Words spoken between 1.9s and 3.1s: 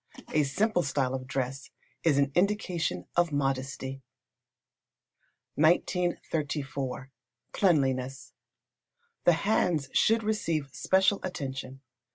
is an indication